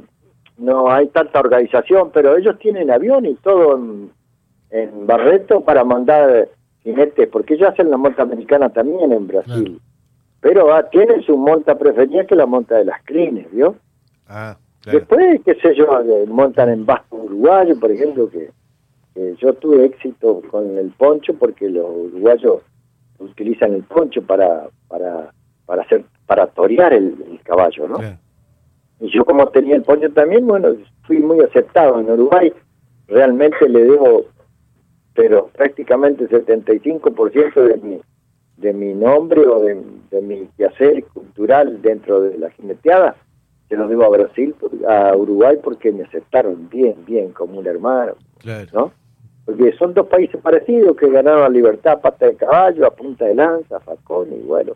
no 0.58 0.92
hay 0.92 1.08
tanta 1.08 1.40
organización, 1.40 2.12
pero 2.14 2.38
ellos 2.38 2.58
tienen 2.60 2.92
avión 2.92 3.26
y 3.26 3.36
todo 3.36 3.76
en, 3.76 4.12
Barreto 5.06 5.62
para 5.62 5.84
mandar 5.84 6.48
jinetes, 6.82 7.28
porque 7.28 7.54
ellos 7.54 7.70
hacen 7.70 7.92
la 7.92 7.98
monta 7.98 8.24
americana 8.24 8.70
también 8.70 9.12
en 9.12 9.28
Brasil. 9.28 9.80
Pero 10.42 10.74
ah, 10.74 10.90
tienen 10.90 11.22
su 11.22 11.38
monta 11.38 11.78
preferida 11.78 12.26
que 12.26 12.36
la 12.36 12.48
monta 12.48 12.78
de 12.78 12.86
las 12.86 13.04
crines, 13.04 13.52
¿vio? 13.52 13.76
Ah. 14.28 14.58
Después, 14.86 15.42
qué 15.46 15.56
sé 15.56 15.76
yo, 15.76 15.88
montan 16.28 16.70
en 16.70 16.86
vasco 16.86 17.18
uruguayo, 17.18 17.80
por 17.80 17.92
ejemplo, 17.92 18.30
que, 18.30 18.50
yo 19.38 19.54
tuve 19.54 19.86
éxito 19.86 20.42
con 20.50 20.76
el 20.76 20.90
poncho 20.92 21.36
porque 21.36 21.70
los 21.70 21.86
uruguayos 21.86 22.62
utilizan 23.20 23.74
el 23.74 23.84
poncho 23.84 24.24
para 24.24 24.68
para 24.88 25.32
para 25.68 25.84
hacer 25.84 26.04
para 26.26 26.48
torear 26.48 26.94
el, 26.94 27.40
caballo, 27.44 27.88
¿no? 27.88 28.00
Y 29.04 29.10
yo 29.10 29.26
como 29.26 29.46
tenía 29.50 29.76
el 29.76 29.84
poncho 29.84 30.10
también, 30.14 30.48
bueno, 30.48 30.70
fui 31.06 31.20
muy 31.20 31.42
aceptado 31.42 32.00
en 32.00 32.10
Uruguay. 32.10 32.54
Realmente 33.08 33.68
le 33.68 33.84
debo, 33.84 34.28
pero 35.14 35.50
prácticamente 35.54 36.30
75% 36.30 37.54
de 37.54 37.78
mi 37.78 38.02
de 38.56 38.72
mi 38.72 38.94
nombre 38.94 39.42
o 39.46 39.60
de, 39.60 40.22
mi 40.22 40.48
quehacer 40.56 41.04
cultural 41.06 41.82
dentro 41.82 42.22
de 42.22 42.38
la 42.38 42.50
jineteada, 42.52 43.18
se 43.68 43.76
los 43.76 43.90
debo 43.90 44.06
a 44.06 44.10
Brasil, 44.10 44.56
a 44.88 45.14
Uruguay, 45.18 45.58
porque 45.62 45.92
me 45.92 46.04
aceptaron 46.04 46.70
bien, 46.70 46.96
bien, 47.06 47.34
como 47.34 47.60
un 47.60 47.68
hermano, 47.68 48.14
¿no? 48.72 48.94
Porque 49.44 49.74
son 49.74 49.94
dos 49.94 50.08
países 50.08 50.40
parecidos 50.40 50.96
que 50.96 51.10
ganaron 51.10 51.42
la 51.42 51.50
libertad 51.50 51.94
a 51.94 52.02
pata 52.02 52.28
de 52.28 52.36
caballo, 52.36 52.88
a 52.88 52.92
punta 52.92 53.26
de 53.26 53.36
lanza, 53.36 53.76
a 53.76 53.80
facón 53.82 54.30
y 54.32 54.40
bueno, 54.44 54.74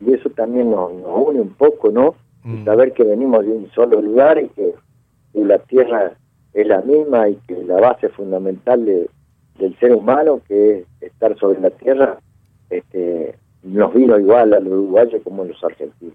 y 0.00 0.12
eso 0.12 0.30
también 0.30 0.70
nos, 0.70 0.92
une 0.92 1.40
un 1.40 1.54
poco, 1.54 1.90
¿no? 1.90 2.14
Mm. 2.44 2.64
Saber 2.64 2.92
que 2.92 3.02
venimos 3.02 3.44
de 3.44 3.52
un 3.52 3.70
solo 3.72 4.00
lugar 4.00 4.38
y 4.38 4.48
que, 4.48 4.74
la 5.34 5.58
tierra 5.58 6.12
es 6.52 6.66
la 6.66 6.80
misma 6.82 7.28
y 7.28 7.34
que 7.48 7.60
la 7.64 7.80
base 7.80 8.08
fundamental 8.10 8.84
del 8.84 9.78
ser 9.80 9.92
humano, 9.92 10.40
que 10.46 10.78
es 10.78 10.86
estar 11.00 11.36
sobre 11.38 11.60
la 11.60 11.70
tierra, 11.70 12.18
este, 12.70 13.34
nos 13.64 13.92
vino 13.92 14.18
igual 14.18 14.54
a 14.54 14.60
los 14.60 14.72
uruguayos 14.72 15.20
como 15.24 15.42
a 15.42 15.46
los 15.46 15.64
argentinos. 15.64 16.14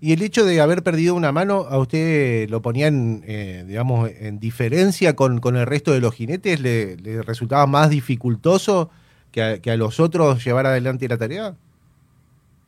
Y 0.00 0.12
el 0.12 0.22
hecho 0.22 0.44
de 0.44 0.60
haber 0.60 0.82
perdido 0.82 1.14
una 1.14 1.32
mano, 1.32 1.66
¿a 1.68 1.78
usted 1.78 2.48
lo 2.50 2.62
ponían, 2.62 3.22
eh, 3.26 3.64
digamos, 3.66 4.10
en 4.18 4.38
diferencia 4.38 5.16
con, 5.16 5.40
con, 5.40 5.56
el 5.56 5.66
resto 5.66 5.92
de 5.92 6.00
los 6.00 6.14
jinetes? 6.14 6.60
¿Le, 6.60 6.96
resultaba 7.22 7.66
más 7.66 7.90
dificultoso 7.90 8.90
que 9.30 9.42
a, 9.42 9.58
que 9.60 9.70
a, 9.70 9.76
los 9.76 10.00
otros 10.00 10.44
llevar 10.44 10.66
adelante 10.66 11.08
la 11.08 11.16
tarea? 11.16 11.56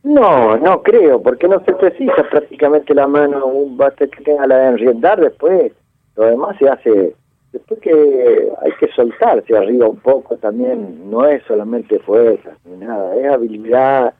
No, 0.07 0.57
no 0.59 0.85
creo, 0.85 1.21
porque 1.21 1.49
no 1.49 1.59
se 1.65 1.73
precisa 1.73 2.23
prácticamente 2.31 2.95
la 2.95 3.09
mano, 3.09 3.45
un 3.45 3.77
basta 3.77 4.07
que 4.07 4.23
tenga 4.23 4.47
la 4.47 4.59
de 4.59 4.69
enriendar 4.69 5.21
después, 5.21 5.73
lo 6.15 6.27
demás 6.27 6.57
se 6.59 6.69
hace, 6.69 7.17
después 7.53 7.81
que 7.81 8.53
hay 8.63 8.71
que 8.79 8.87
soltarse 8.93 9.57
arriba 9.57 9.89
un 9.89 9.97
poco 9.97 10.37
también, 10.37 11.11
no 11.11 11.27
es 11.27 11.43
solamente 11.49 11.99
fuerza 11.99 12.57
ni 12.65 12.77
nada, 12.77 13.17
es 13.17 13.27
habilidad, 13.27 14.15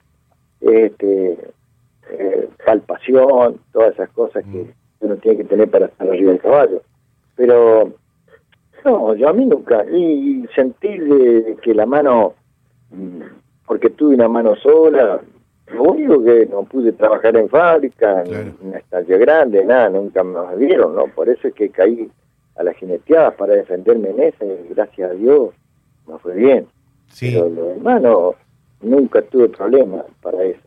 este 0.59 1.37
eh, 2.09 2.49
palpación, 2.65 3.61
todas 3.71 3.93
esas 3.93 4.09
cosas 4.09 4.43
que 4.43 4.63
mm. 4.63 5.05
uno 5.05 5.15
tiene 5.15 5.37
que 5.37 5.45
tener 5.45 5.71
para 5.71 5.85
estar 5.85 6.05
arriba 6.05 6.31
del 6.33 6.41
caballo. 6.41 6.81
Pero 7.37 7.93
no, 8.83 9.15
yo 9.15 9.29
a 9.29 9.33
mí 9.33 9.45
nunca, 9.45 9.85
y 9.89 10.45
sentir 10.53 11.55
que 11.61 11.73
la 11.73 11.85
mano, 11.85 12.33
mm, 12.91 13.21
porque 13.65 13.89
tuve 13.89 14.15
una 14.15 14.27
mano 14.27 14.57
sola, 14.57 15.21
lo 15.67 15.83
único 15.83 16.23
que 16.23 16.45
no 16.45 16.63
pude 16.63 16.93
trabajar 16.93 17.35
en 17.35 17.49
fábrica, 17.49 18.23
en 18.23 18.55
una 18.61 18.77
estancia 18.77 19.17
grande, 19.17 19.65
nada, 19.65 19.89
nunca 19.89 20.23
me 20.23 20.55
vieron, 20.55 20.95
¿no? 20.95 21.07
Por 21.07 21.29
eso 21.29 21.47
es 21.47 21.53
que 21.53 21.69
caí 21.69 22.09
a 22.55 22.63
las 22.63 22.75
jineteadas 22.77 23.35
para 23.35 23.53
defenderme 23.53 24.09
en 24.09 24.21
esa, 24.21 24.45
y 24.45 24.67
gracias 24.69 25.11
a 25.11 25.13
Dios 25.13 25.49
no 26.07 26.19
fue 26.19 26.35
bien. 26.35 26.67
Pero 27.19 27.49
lo 27.49 27.65
demás 27.69 28.01
nunca 28.81 29.21
tuve 29.23 29.49
problema 29.49 30.03
para 30.21 30.43
eso. 30.43 30.61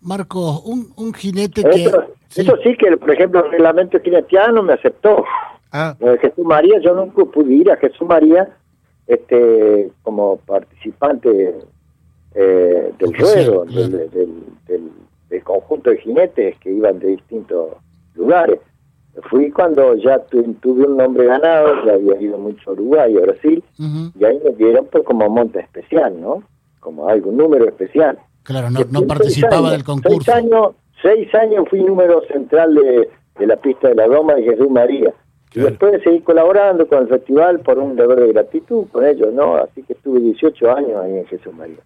Marcos, 0.00 0.62
un, 0.64 0.92
un 0.96 1.12
jinete 1.12 1.62
que... 1.62 1.90
Eso 2.36 2.56
sí. 2.62 2.76
que, 2.76 2.96
por 2.96 3.10
ejemplo, 3.10 3.44
el 3.44 3.50
reglamento 3.50 3.98
jinetiano 4.00 4.62
me 4.62 4.74
aceptó. 4.74 5.24
Ah. 5.72 5.96
Jesús 6.20 6.44
María, 6.44 6.78
yo 6.80 6.94
nunca 6.94 7.24
pude 7.24 7.52
ir 7.52 7.70
a 7.70 7.76
Jesús 7.76 8.06
María 8.06 8.48
este 9.06 9.90
como 10.02 10.36
participante 10.38 11.54
eh, 12.34 12.92
del 12.98 13.14
ruedo, 13.14 13.64
del, 13.64 14.10
del, 15.28 15.44
conjunto 15.44 15.90
de 15.90 15.98
jinetes 15.98 16.58
que 16.58 16.70
iban 16.70 16.98
de 16.98 17.08
distintos 17.08 17.70
lugares. 18.14 18.60
Fui 19.30 19.50
cuando 19.50 19.94
ya 19.96 20.18
tuve 20.20 20.86
un 20.86 20.96
nombre 20.96 21.26
ganado, 21.26 21.84
ya 21.84 21.94
había 21.94 22.20
ido 22.20 22.38
mucho 22.38 22.70
a 22.70 22.72
Uruguay 22.74 23.14
y 23.14 23.18
a 23.18 23.20
Brasil, 23.22 23.64
y 23.78 24.24
ahí 24.24 24.40
me 24.44 24.50
dieron 24.50 24.86
pues 24.86 25.04
como 25.04 25.28
monta 25.28 25.60
especial, 25.60 26.20
¿no? 26.20 26.42
Como 26.80 27.08
algo, 27.08 27.30
un 27.30 27.38
número 27.38 27.66
especial. 27.66 28.18
Claro, 28.42 28.70
no, 28.70 29.02
participaba 29.02 29.72
del 29.72 29.84
concurso. 29.84 30.20
Seis 30.20 30.28
años, 30.28 30.68
seis 31.02 31.34
años 31.34 31.66
fui 31.68 31.82
número 31.82 32.22
central 32.32 32.74
de, 32.74 33.46
la 33.46 33.56
pista 33.56 33.88
de 33.88 33.94
la 33.94 34.06
Roma 34.06 34.34
de 34.34 34.44
Jesús 34.44 34.70
María. 34.70 35.12
Y 35.54 35.60
después 35.60 35.92
de 35.92 36.02
seguir 36.02 36.22
colaborando 36.24 36.86
con 36.86 37.02
el 37.02 37.08
festival 37.08 37.60
por 37.60 37.78
un 37.78 37.96
deber 37.96 38.20
de 38.20 38.32
gratitud 38.32 38.86
con 38.92 39.04
ellos, 39.04 39.32
¿no? 39.32 39.56
Así 39.56 39.82
que 39.82 39.94
estuve 39.94 40.20
18 40.20 40.70
años 40.70 40.96
ahí 41.02 41.18
en 41.18 41.26
Jesús 41.26 41.52
María. 41.54 41.78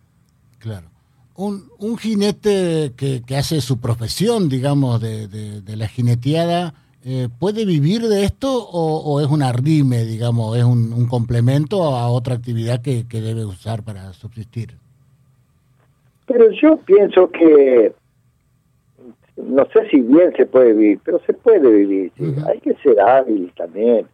Claro. 0.63 0.87
Un, 1.35 1.65
un 1.79 1.97
jinete 1.97 2.93
que, 2.97 3.23
que 3.27 3.37
hace 3.37 3.61
su 3.61 3.81
profesión, 3.81 4.49
digamos, 4.49 5.01
de, 5.01 5.27
de, 5.29 5.77
la 5.77 5.89
jineteada, 5.89 6.75
eh, 7.05 7.29
¿puede 7.41 7.65
vivir 7.65 8.03
de 8.03 8.25
esto 8.25 8.49
o, 8.71 9.21
es 9.21 9.27
un 9.27 9.43
arrime, 9.43 10.05
digamos, 10.05 10.57
es 10.57 10.65
un, 10.65 10.93
un 10.93 11.07
complemento 11.07 11.83
a 11.97 12.09
otra 12.09 12.35
actividad 12.35 12.81
que, 12.81 13.09
que 13.09 13.21
debe 13.21 13.45
usar 13.45 13.83
para 13.83 14.13
subsistir? 14.13 14.77
Pero 16.27 16.51
yo 16.53 16.77
pienso 16.85 17.31
que 17.31 17.93
no 19.37 19.67
sé 19.73 19.89
si 19.91 20.01
bien 20.01 20.33
se 20.37 20.47
puede 20.47 20.73
vivir, 20.73 21.01
pero 21.05 21.21
se 21.27 21.33
puede 21.33 21.69
vivir. 21.71 22.13
Hay 22.47 22.61
que 22.61 22.75
ser 22.77 23.01
hábil 23.01 23.53
también. 23.57 24.07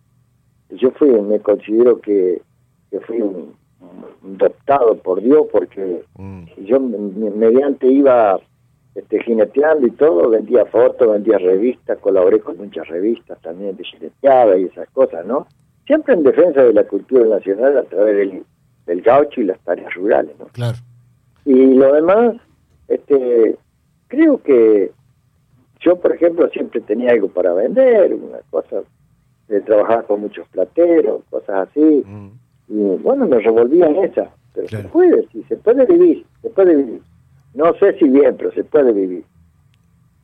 Yo 0.71 0.90
fui, 0.93 1.09
me 1.09 1.40
considero 1.40 2.00
que, 2.00 2.40
fui 3.07 3.21
un, 3.21 3.55
adoptado 4.25 4.97
por 4.97 5.20
Dios 5.20 5.47
porque 5.52 6.02
mm. 6.16 6.44
yo 6.64 6.80
mediante 6.80 7.87
iba 7.87 8.40
este, 8.94 9.23
jineteando 9.23 9.87
y 9.87 9.90
todo, 9.92 10.30
vendía 10.30 10.64
fotos, 10.66 11.12
vendía 11.12 11.38
revistas, 11.38 11.99
colaboré 11.99 12.40
con 12.40 12.56
muchas 12.56 12.88
revistas 12.88 13.40
también 13.40 13.76
de 13.76 13.85
jineteada 13.85 14.58
y 14.58 14.64
esas 14.64 14.88
cosas, 14.90 15.25
¿no? 15.25 15.47
Siempre 15.87 16.14
en 16.14 16.23
defensa 16.23 16.62
de 16.62 16.73
la 16.73 16.85
cultura 16.85 17.25
nacional 17.26 17.78
a 17.78 17.85
través 17.85 18.16
del, 18.16 18.44
del 18.87 19.02
gaucho 19.02 19.40
y 19.40 19.44
las 19.44 19.61
tareas 19.61 19.94
rurales, 19.94 20.35
¿no? 20.38 20.47
Claro. 20.47 20.78
Y 21.44 21.75
lo 21.75 21.92
demás, 21.92 22.37
este, 22.88 23.56
creo 24.08 24.42
que 24.42 24.90
yo, 25.80 25.97
por 25.97 26.14
ejemplo, 26.14 26.49
siempre 26.50 26.80
tenía 26.80 27.12
algo 27.12 27.28
para 27.28 27.52
vender, 27.52 28.12
una 28.14 28.38
cosa 28.50 28.82
de 29.47 29.61
trabajar 29.61 30.04
con 30.06 30.20
muchos 30.20 30.47
plateros, 30.49 31.23
cosas 31.30 31.68
así. 31.68 32.02
Mm. 32.04 32.30
Y 32.68 32.75
bueno, 33.02 33.26
me 33.26 33.38
revolvía 33.38 33.87
en 33.87 34.04
esa. 34.04 34.28
Pero 34.54 34.68
se 34.68 34.78
puede, 34.88 35.26
sí, 35.32 35.44
se 35.48 35.56
puede 35.56 35.87
vivir, 35.87 36.25
se 36.42 36.50
puede 36.50 36.76
vivir. 36.76 37.02
No 37.54 37.72
sé 37.75 37.98
si 37.98 38.08
bien, 38.08 38.37
pero 38.37 38.52
se 38.52 38.64
puede 38.64 38.92
vivir. 38.92 39.25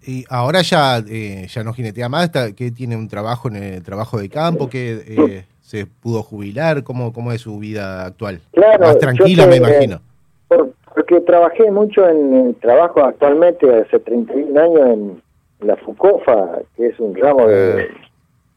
Y 0.06 0.24
ahora 0.28 0.60
ya 0.62 0.98
eh, 0.98 1.46
ya 1.48 1.64
no 1.64 1.72
jinetea 1.72 2.08
más, 2.08 2.30
que 2.54 2.70
tiene 2.70 2.96
un 2.96 3.08
trabajo 3.08 3.48
en 3.48 3.56
el 3.56 3.82
trabajo 3.82 4.18
de 4.18 4.28
campo, 4.28 4.68
que 4.68 5.02
eh, 5.06 5.44
se 5.62 5.86
pudo 5.86 6.22
jubilar, 6.22 6.84
¿cómo, 6.84 7.12
cómo 7.12 7.32
es 7.32 7.40
su 7.40 7.58
vida 7.58 8.04
actual? 8.04 8.40
Claro, 8.52 8.86
más 8.86 8.98
tranquila, 8.98 9.46
me 9.46 9.56
imagino. 9.56 10.00
Porque 10.48 11.20
trabajé 11.22 11.70
mucho 11.70 12.06
en, 12.08 12.54
trabajo 12.60 13.04
actualmente 13.04 13.66
hace 13.80 13.98
31 13.98 14.60
años 14.60 14.80
en, 14.90 15.22
la 15.66 15.76
FUCOFA, 15.76 16.58
que 16.76 16.88
es 16.88 17.00
un 17.00 17.16
ramo 17.16 17.46
de, 17.46 17.88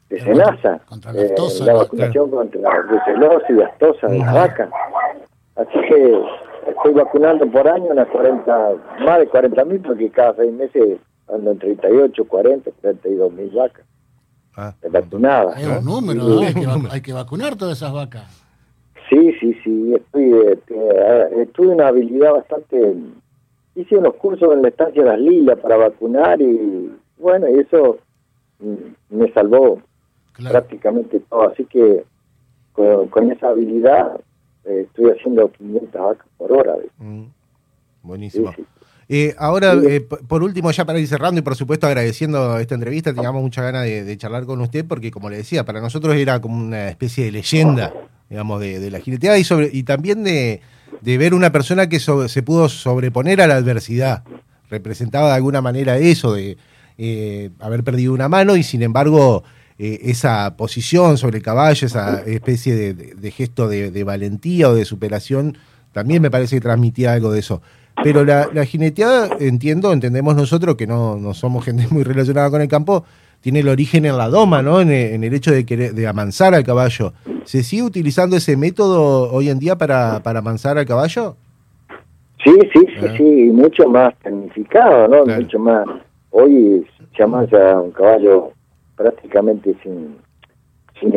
de 0.10 0.20
SENASA, 0.22 0.82
eh, 1.14 1.36
la, 1.66 1.74
vacunación 1.74 2.32
contra 2.32 2.62
la 2.62 2.82
brucelosis 2.82 3.58
gastosa 3.58 4.08
de 4.08 4.20
la 4.20 4.34
vaca. 4.34 4.70
Así 5.56 5.80
que 5.90 6.22
estoy 6.70 6.94
vacunando 6.94 7.46
por 7.48 7.68
año 7.68 7.88
unas 7.92 8.08
40, 8.08 8.74
más 9.06 9.20
de 9.20 9.28
40 9.28 9.66
mil, 9.66 9.82
porque 9.82 10.10
cada 10.10 10.36
seis 10.36 10.54
meses 10.54 11.00
ando 11.28 11.52
en 11.52 11.60
38, 11.60 12.26
40, 12.26 12.72
32 12.82 13.34
mil 13.34 13.50
vacas. 13.50 13.86
Ah, 14.56 14.74
vacunadas. 14.90 15.60
Es 15.60 15.68
un 15.68 15.86
número, 15.86 16.40
hay, 16.40 16.54
que, 16.54 16.68
hay 16.92 17.02
que 17.02 17.14
vacunar 17.14 17.56
todas 17.56 17.78
esas 17.78 17.94
vacas. 17.94 18.24
Sí, 19.10 19.34
sí, 19.40 19.54
sí, 19.64 19.94
estoy, 19.94 20.34
este, 20.52 21.46
tuve 21.54 21.68
una 21.68 21.88
habilidad 21.88 22.34
bastante, 22.34 22.96
hice 23.76 23.96
unos 23.96 24.16
cursos 24.16 24.54
en 24.54 24.62
la 24.62 24.70
estancia 24.70 25.02
de 25.02 25.10
las 25.10 25.20
Lilas 25.20 25.60
para 25.60 25.78
vacunar 25.78 26.42
y 26.42 26.92
bueno, 27.18 27.48
y 27.48 27.60
eso 27.60 28.00
me 29.10 29.32
salvó 29.32 29.80
prácticamente 30.38 31.20
todo, 31.22 31.50
así 31.50 31.66
que 31.66 32.04
con, 32.74 33.32
esa 33.32 33.50
habilidad 33.50 34.20
eh, 34.66 34.86
estoy 34.88 35.12
haciendo 35.12 35.52
500 35.52 36.02
vacas 36.02 36.28
por 36.38 36.52
hora. 36.52 36.76
Mm, 36.98 37.24
buenísimo. 38.04 38.54
Eh, 39.10 39.34
ahora, 39.38 39.74
eh, 39.74 40.02
por 40.02 40.44
último, 40.44 40.70
ya 40.72 40.84
para 40.84 41.00
ir 41.00 41.08
cerrando 41.08 41.40
y 41.40 41.42
por 41.42 41.56
supuesto 41.56 41.88
agradeciendo 41.88 42.58
esta 42.60 42.76
entrevista, 42.76 43.14
teníamos 43.14 43.42
mucha 43.42 43.62
ganas 43.62 43.86
de, 43.86 44.18
charlar 44.18 44.46
con 44.46 44.60
usted 44.62 44.86
porque, 44.86 45.12
como 45.12 45.30
le 45.30 45.38
decía, 45.38 45.64
para 45.64 45.80
nosotros 45.80 46.16
era 46.16 46.42
como 46.42 46.58
una 46.58 46.90
especie 46.90 47.26
de 47.26 47.32
leyenda 47.32 47.94
digamos, 48.30 48.60
de, 48.60 48.92
la 48.92 49.00
jineteada 49.00 49.38
y, 49.38 49.44
sobre, 49.44 49.70
y 49.72 49.84
también 49.84 50.24
de, 50.24 50.62
ver 51.02 51.34
una 51.34 51.52
persona 51.52 51.88
que 51.88 52.00
se 52.00 52.44
pudo 52.44 52.70
sobreponer 52.70 53.42
a 53.42 53.48
la 53.48 53.56
adversidad. 53.56 54.24
Representaba 54.70 55.30
de 55.30 55.36
alguna 55.36 55.62
manera 55.62 55.98
eso, 55.98 56.34
de 56.34 56.58
eh, 56.98 57.52
haber 57.60 57.84
perdido 57.84 58.14
una 58.14 58.28
mano 58.28 58.56
y 58.58 58.64
sin 58.64 58.82
embargo 58.82 59.44
eh, 59.80 60.00
esa 60.06 60.56
posición 60.58 61.18
sobre 61.18 61.38
el 61.38 61.44
caballo, 61.44 61.86
esa 61.86 62.24
especie 62.24 62.94
de, 62.94 63.32
gesto 63.32 63.68
de, 63.68 64.04
valentía 64.04 64.70
o 64.70 64.76
de 64.76 64.86
superación, 64.86 65.58
también 65.92 66.22
me 66.22 66.32
parece 66.32 66.56
que 66.56 66.62
transmitía 66.62 67.14
algo 67.14 67.32
de 67.32 67.40
eso. 67.40 67.62
Pero 68.04 68.26
la, 68.26 68.48
jineteada, 68.66 69.30
entiendo, 69.40 69.92
entendemos 69.92 70.36
nosotros 70.36 70.76
que 70.76 70.88
no, 70.88 71.18
no 71.18 71.34
somos 71.34 71.66
gente 71.66 71.88
muy 71.92 72.04
relacionada 72.04 72.50
con 72.50 72.62
el 72.62 72.68
campo, 72.68 73.06
tiene 73.42 73.60
el 73.60 73.70
origen 73.70 74.06
en 74.06 74.18
la 74.18 74.30
doma, 74.30 74.62
¿no? 74.62 74.82
En, 74.82 74.90
el 74.92 75.34
hecho 75.34 75.52
de, 75.52 75.66
querer, 75.66 75.94
de 75.94 76.08
amansar 76.08 76.54
al 76.54 76.64
caballo. 76.64 77.14
¿Se 77.44 77.64
sigue 77.64 77.84
utilizando 77.84 78.36
ese 78.36 78.58
método 78.58 79.32
hoy 79.32 79.50
en 79.50 79.60
día 79.60 79.78
para, 79.78 80.22
para 80.22 80.40
amansar 80.40 80.78
al 80.78 80.86
caballo? 80.86 81.36
Sí, 82.44 82.54
sí, 82.74 82.80
sí, 83.00 83.06
ah. 83.06 83.14
sí, 83.18 83.24
mucho 83.54 83.88
más 83.88 84.16
tecnificado, 84.24 85.08
¿no? 85.08 85.26
Mucho 85.26 85.60
más. 85.60 85.86
Hoy 86.32 86.86
se 87.16 87.24
amansa 87.24 87.80
un 87.80 87.92
caballo 87.92 88.52
prácticamente 88.98 89.76
sin, 89.82 90.18
sin 91.00 91.12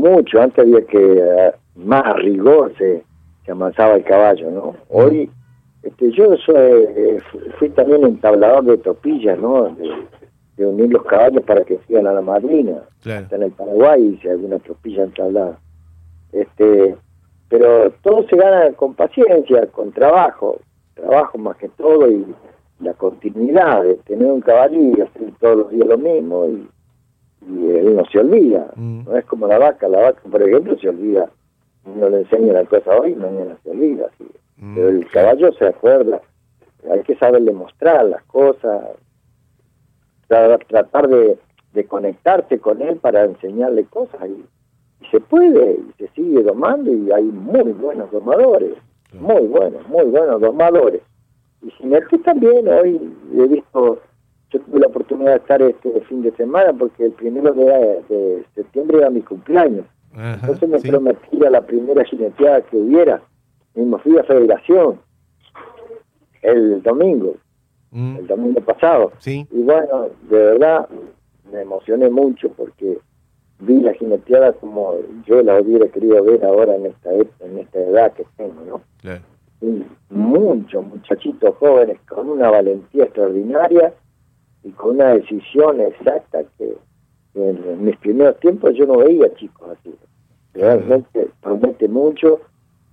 mucho. 0.00 0.40
Antes 0.40 0.60
había 0.60 0.80
que 0.86 1.22
ah, 1.22 1.54
más 1.74 2.14
rigor 2.16 2.72
se, 2.78 3.04
se 3.44 3.52
amansaba 3.52 3.96
el 3.96 4.04
caballo, 4.04 4.50
¿no? 4.50 4.76
Hoy, 4.88 5.30
este, 5.82 6.10
yo 6.12 6.34
soy, 6.38 6.56
eh, 6.56 7.18
fui 7.58 7.68
también 7.70 8.04
entablador 8.04 8.64
de 8.64 8.78
topillas, 8.78 9.38
¿no? 9.38 9.74
De, 9.74 10.06
unir 10.58 10.90
los 10.90 11.04
caballos 11.04 11.42
para 11.42 11.64
que 11.64 11.78
sigan 11.86 12.06
a 12.06 12.14
la 12.14 12.22
madrina. 12.22 12.80
Está 13.04 13.36
en 13.36 13.42
el 13.42 13.52
Paraguay 13.52 14.18
y 14.22 14.26
alguna 14.26 14.58
tropilla 14.58 15.04
entablada. 15.04 15.58
Este, 16.32 16.96
pero 17.50 17.90
todo 18.02 18.26
se 18.26 18.36
gana 18.36 18.72
con 18.72 18.94
paciencia, 18.94 19.66
con 19.66 19.92
trabajo, 19.92 20.58
trabajo 20.94 21.36
más 21.36 21.58
que 21.58 21.68
todo 21.68 22.10
y 22.10 22.24
la 22.80 22.94
continuidad 22.94 23.82
de 23.82 23.96
tener 24.06 24.32
un 24.32 24.40
caballo 24.40 24.80
y 24.80 24.98
hacer 24.98 25.30
todos 25.40 25.58
los 25.58 25.70
días 25.70 25.88
lo 25.88 25.98
mismo 25.98 26.46
y, 26.46 26.66
él 27.46 27.96
no 27.96 28.04
se 28.06 28.18
olvida, 28.18 28.72
mm. 28.76 29.04
no 29.04 29.16
es 29.16 29.24
como 29.24 29.46
la 29.46 29.58
vaca, 29.58 29.88
la 29.88 30.00
vaca 30.00 30.22
por 30.30 30.42
ejemplo 30.42 30.76
se 30.78 30.88
olvida, 30.88 31.30
uno 31.84 32.08
le 32.08 32.18
enseña 32.18 32.52
la 32.52 32.64
cosa 32.64 32.96
hoy, 32.96 33.14
mañana 33.14 33.56
se 33.62 33.70
olvida, 33.70 34.10
mm, 34.58 34.74
pero 34.74 34.88
el 34.88 35.08
caballo 35.10 35.52
se 35.52 35.66
acuerda, 35.66 36.20
hay 36.90 37.02
que 37.02 37.16
saberle 37.16 37.52
mostrar 37.52 38.04
las 38.06 38.22
cosas, 38.24 38.82
tratar 40.28 41.08
de, 41.08 41.38
de 41.72 41.84
conectarse 41.86 42.58
con 42.58 42.82
él 42.82 42.96
para 42.96 43.24
enseñarle 43.24 43.84
cosas 43.84 44.28
y 44.28 44.44
se 45.10 45.20
puede, 45.20 45.72
y 45.72 45.92
se 45.98 46.08
sigue 46.08 46.42
domando 46.42 46.92
y 46.92 47.10
hay 47.12 47.24
muy 47.24 47.72
buenos 47.72 48.10
domadores, 48.10 48.76
muy 49.12 49.46
buenos, 49.46 49.86
muy 49.88 50.04
buenos 50.06 50.40
domadores. 50.40 51.02
Y 51.62 51.70
Jiménez 51.72 52.08
también, 52.24 52.68
hoy 52.68 53.14
he 53.34 53.46
visto, 53.46 54.00
yo 54.56 54.64
tuve 54.64 54.80
la 54.80 54.86
oportunidad 54.86 55.32
de 55.32 55.36
estar 55.36 55.62
este 55.62 56.00
fin 56.02 56.22
de 56.22 56.32
semana 56.32 56.72
porque 56.72 57.06
el 57.06 57.12
primero 57.12 57.52
de, 57.52 58.44
septiembre 58.54 58.98
era 58.98 59.10
mi 59.10 59.20
cumpleaños. 59.20 59.86
Entonces 60.14 60.68
me 60.68 60.78
prometí 60.80 61.44
a 61.44 61.50
la 61.50 61.60
primera 61.60 62.02
jineteada 62.04 62.62
que 62.62 62.76
hubiera. 62.76 63.20
Mismo 63.74 63.98
fui 63.98 64.16
a 64.18 64.24
Federación 64.24 64.98
el 66.40 66.82
domingo, 66.82 67.34
mm. 67.90 68.16
el 68.16 68.26
domingo 68.26 68.60
pasado. 68.62 69.12
Y 69.26 69.46
bueno, 69.50 70.08
de 70.30 70.38
verdad 70.38 70.88
me 71.52 71.60
emocioné 71.60 72.08
mucho 72.08 72.48
porque 72.50 72.98
vi 73.58 73.80
la 73.80 73.92
jineteada 73.92 74.52
como 74.54 74.94
yo 75.26 75.42
la 75.42 75.60
hubiera 75.60 75.86
querido 75.88 76.22
ver 76.24 76.44
ahora 76.44 76.76
en 76.76 76.86
esta 76.86 77.10
en 77.12 77.58
esta 77.58 77.78
edad 77.78 78.12
que 78.14 78.24
tengo, 78.36 78.62
¿no? 78.66 78.80
Y 79.60 79.84
muchos 80.10 80.86
muchachitos 80.86 81.54
jóvenes 81.56 81.98
con 82.08 82.28
una 82.28 82.50
valentía 82.50 83.04
extraordinaria 83.04 83.92
y 84.66 84.70
con 84.72 84.96
una 84.96 85.14
decisión 85.14 85.80
exacta 85.80 86.42
que, 86.58 86.76
en, 87.34 87.84
mis 87.84 87.96
primeros 87.98 88.38
tiempos 88.40 88.74
yo 88.74 88.84
no 88.84 88.98
veía 88.98 89.32
chicos 89.36 89.68
así. 89.78 89.94
Realmente 90.54 91.28
promete 91.40 91.86
mucho 91.86 92.40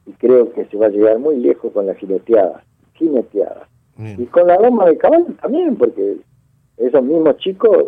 y 0.05 0.11
creo 0.11 0.53
que 0.53 0.65
se 0.65 0.77
va 0.77 0.85
a 0.85 0.89
llegar 0.89 1.17
muy 1.17 1.37
lejos 1.37 1.71
con 1.73 1.87
la 1.87 1.95
jineteada, 1.95 2.63
jineteada. 2.93 3.67
Y 3.97 4.25
con 4.25 4.47
la 4.47 4.57
doma 4.57 4.87
de 4.87 4.97
caballo 4.97 5.27
también, 5.41 5.75
porque 5.75 6.17
esos 6.77 7.03
mismos 7.03 7.37
chicos 7.37 7.85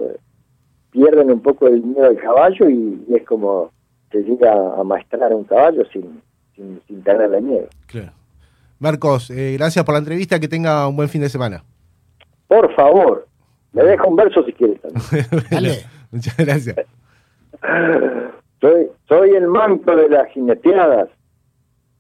pierden 0.91 1.31
un 1.31 1.41
poco 1.41 1.67
el 1.67 1.83
miedo 1.83 2.05
al 2.05 2.17
caballo 2.17 2.69
y, 2.69 3.05
es 3.13 3.23
como 3.23 3.71
se 4.11 4.23
llega 4.23 4.79
a 4.79 4.83
maestrar 4.83 5.33
un 5.33 5.43
caballo 5.43 5.83
sin, 5.91 6.21
sin, 6.55 6.81
sin 6.87 7.03
tenerle 7.03 7.41
miedo. 7.41 7.67
Claro. 7.87 8.13
Marcos, 8.79 9.29
eh, 9.29 9.53
gracias 9.57 9.83
por 9.83 9.93
la 9.93 9.99
entrevista, 9.99 10.39
que 10.39 10.47
tenga 10.47 10.87
un 10.87 10.95
buen 10.95 11.09
fin 11.09 11.21
de 11.21 11.29
semana. 11.29 11.63
Por 12.47 12.73
favor, 12.75 13.27
me 13.75 13.83
deja 13.83 14.07
un 14.07 14.15
verso 14.15 14.43
si 14.43 14.53
quieres 14.53 14.79
Dale. 15.51 15.85
Muchas 16.11 16.37
gracias. 16.37 16.77
Soy, 18.61 18.87
soy 19.07 19.29
el 19.31 19.47
manto 19.47 19.95
de 19.95 20.07
las 20.07 20.29
jineteadas, 20.29 21.09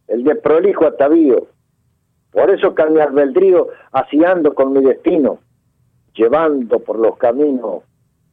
el 0.07 0.23
de 0.23 0.35
prolijo 0.35 0.87
atavío. 0.87 1.47
Por 2.31 2.49
eso 2.49 2.73
que 2.73 2.81
al 2.81 2.99
albedrío 2.99 3.67
así 3.91 4.23
ando 4.23 4.53
con 4.53 4.71
mi 4.71 4.81
destino, 4.83 5.39
llevando 6.13 6.79
por 6.79 6.97
los 6.97 7.17
caminos 7.17 7.83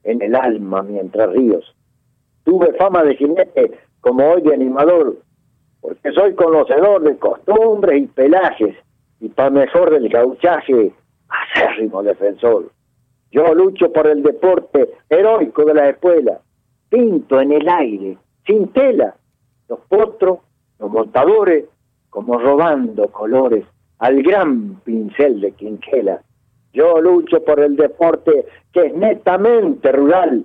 en 0.05 0.23
el 0.23 0.37
alma 0.37 0.83
mientras 0.83 1.31
ríos. 1.31 1.75
Tuve 2.45 2.73
fama 2.75 3.03
de 3.03 3.17
jinete 3.17 3.73
como 4.01 4.25
hoy 4.25 4.43
de 4.43 4.55
animador, 4.55 5.17
porque 5.81 6.13
soy 6.13 6.35
conocedor 6.35 7.03
de 7.03 7.17
costumbres 7.17 8.03
y 8.03 8.07
pelajes, 8.07 8.77
y 9.19 9.29
para 9.29 9.51
mejor 9.51 9.91
del 9.91 10.09
gauchaje, 10.09 10.93
acérrimo 11.29 12.05
defensor. 12.05 12.71
Yo 13.33 13.55
lucho 13.55 13.91
por 13.91 14.07
el 14.07 14.23
deporte 14.23 14.91
heroico 15.09 15.65
de 15.65 15.75
la 15.75 15.89
escuela, 15.89 16.39
pinto 16.91 17.41
en 17.41 17.53
el 17.53 17.67
aire, 17.67 18.19
sin 18.47 18.69
tela, 18.69 19.17
los 19.69 19.81
potros, 19.89 20.41
los 20.79 20.91
montadores, 20.91 21.65
como 22.11 22.39
robando 22.39 23.09
colores 23.09 23.65
al 24.01 24.23
gran 24.23 24.81
pincel 24.85 25.41
de 25.41 25.53
Quinquela. 25.53 26.21
Yo 26.75 27.01
lucho 27.01 27.43
por 27.43 27.59
el 27.61 27.75
deporte 27.77 28.45
que 28.71 28.87
es 28.87 28.95
netamente 28.95 29.91
rural, 29.93 30.45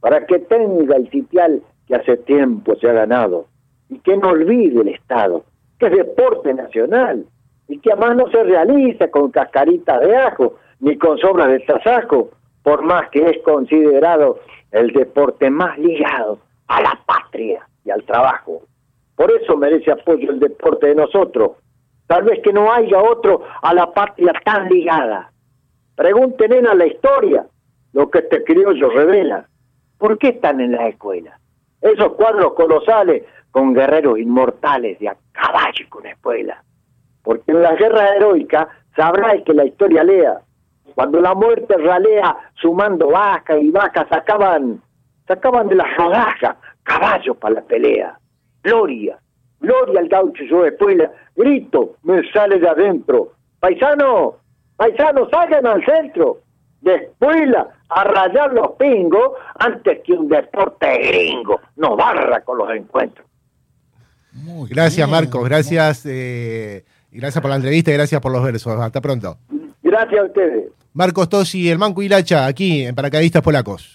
para 0.00 0.26
que 0.26 0.40
tenga 0.40 0.96
el 0.96 1.08
sitial 1.10 1.62
que 1.86 1.94
hace 1.94 2.18
tiempo 2.18 2.76
se 2.76 2.90
ha 2.90 2.92
ganado, 2.92 3.46
y 3.88 3.98
que 4.00 4.14
no 4.14 4.28
olvide 4.28 4.82
el 4.82 4.88
Estado, 4.88 5.44
que 5.78 5.86
es 5.86 5.92
deporte 5.92 6.52
nacional, 6.52 7.24
y 7.68 7.78
que 7.78 7.92
además 7.92 8.16
no 8.16 8.30
se 8.30 8.44
realiza 8.44 9.10
con 9.10 9.30
cascaritas 9.30 10.00
de 10.02 10.16
ajo, 10.16 10.56
ni 10.80 10.96
con 10.96 11.18
sobras 11.18 11.48
de 11.48 11.60
tasajo, 11.60 12.30
por 12.62 12.82
más 12.82 13.08
que 13.10 13.28
es 13.28 13.42
considerado 13.42 14.40
el 14.72 14.92
deporte 14.92 15.50
más 15.50 15.78
ligado 15.78 16.38
a 16.66 16.80
la 16.82 17.00
patria 17.06 17.66
y 17.84 17.90
al 17.90 18.02
trabajo. 18.04 18.62
Por 19.14 19.30
eso 19.30 19.56
merece 19.56 19.90
apoyo 19.90 20.30
el 20.30 20.40
deporte 20.40 20.88
de 20.88 20.94
nosotros. 20.94 21.52
Tal 22.06 22.24
vez 22.24 22.40
que 22.42 22.52
no 22.52 22.72
haya 22.72 23.02
otro 23.02 23.42
a 23.62 23.74
la 23.74 23.92
patria 23.92 24.32
tan 24.44 24.68
ligada. 24.68 25.32
Pregunten 25.96 26.66
a 26.66 26.74
la 26.74 26.86
historia 26.86 27.46
lo 27.92 28.10
que 28.10 28.18
este 28.18 28.44
criollo 28.44 28.90
revela. 28.90 29.48
¿Por 29.98 30.18
qué 30.18 30.28
están 30.28 30.60
en 30.60 30.72
la 30.72 30.88
escuela? 30.88 31.38
Esos 31.80 32.12
cuadros 32.12 32.52
colosales 32.52 33.24
con 33.50 33.72
guerreros 33.72 34.18
inmortales 34.18 34.98
de 34.98 35.08
a 35.08 35.16
caballo 35.32 35.86
con 35.88 36.06
espuela. 36.06 36.62
Porque 37.22 37.52
en 37.52 37.62
la 37.62 37.74
guerra 37.74 38.14
heroica 38.14 38.68
sabrá 38.94 39.42
que 39.42 39.54
la 39.54 39.64
historia 39.64 40.04
lea. 40.04 40.40
Cuando 40.96 41.20
la 41.20 41.34
muerte 41.34 41.76
ralea 41.76 42.34
sumando 42.54 43.08
vacas 43.08 43.58
y 43.60 43.70
vacas 43.70 44.08
sacaban, 44.08 44.80
sacaban 45.28 45.68
de 45.68 45.74
las 45.74 45.94
rodajas 45.94 46.56
caballos 46.84 47.36
para 47.36 47.56
la 47.56 47.60
pelea. 47.60 48.18
Gloria, 48.62 49.18
gloria 49.60 50.00
al 50.00 50.08
gaucho 50.08 50.42
yo 50.44 50.62
de 50.62 50.70
espuela. 50.70 51.12
Grito, 51.36 51.96
me 52.02 52.22
sale 52.32 52.58
de 52.58 52.66
adentro. 52.66 53.32
Paisano, 53.60 54.36
Paisanos, 54.78 55.28
salgan 55.30 55.66
al 55.66 55.84
centro 55.84 56.38
de 56.80 56.94
escuela 56.94 57.68
a 57.90 58.04
rayar 58.04 58.54
los 58.54 58.72
pingos 58.78 59.32
antes 59.58 60.00
que 60.02 60.14
un 60.14 60.30
deporte 60.30 60.86
gringo 60.96 61.60
no 61.76 61.94
barra 61.94 62.40
con 62.40 62.56
los 62.56 62.70
encuentros. 62.70 63.26
gracias, 64.70 65.06
Marcos. 65.06 65.46
Gracias. 65.46 66.06
Eh, 66.06 66.86
gracias 67.10 67.42
por 67.42 67.50
la 67.50 67.56
entrevista 67.56 67.90
y 67.90 67.94
gracias 67.94 68.18
por 68.18 68.32
los 68.32 68.42
versos. 68.42 68.80
Hasta 68.80 69.02
pronto. 69.02 69.36
Gracias 69.82 70.20
a 70.22 70.24
ustedes. 70.24 70.70
Marcos 70.96 71.28
Tosi, 71.28 71.68
el 71.68 71.76
Manco 71.76 72.02
Hilacha, 72.02 72.46
aquí 72.46 72.86
en 72.86 72.94
Paracaidistas 72.94 73.42
Polacos. 73.42 73.86